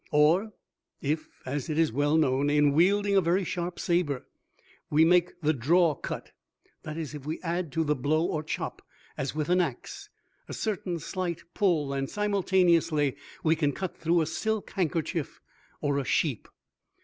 [0.09, 0.49] Or,
[0.99, 4.25] if, as is well known, in wielding a very sharp saber,
[4.89, 6.31] we make the draw cut,
[6.81, 8.81] that is if we add to the blow or chop,
[9.15, 10.09] as with an axe,
[10.49, 15.39] a certain slight pull and simultaneously, we can cut through a silk handkerchief
[15.81, 16.47] or a sheep.